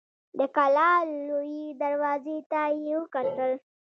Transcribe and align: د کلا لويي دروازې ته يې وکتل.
د 0.37 0.39
کلا 0.55 0.91
لويي 1.27 1.65
دروازې 1.81 2.37
ته 2.51 2.61
يې 2.83 2.93
وکتل. 2.99 3.51